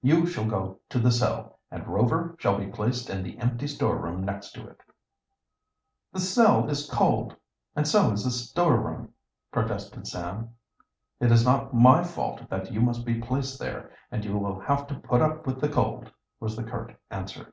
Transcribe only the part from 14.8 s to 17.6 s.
to put up with the cold," was the curt answer.